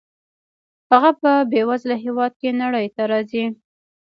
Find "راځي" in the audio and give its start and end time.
3.11-3.45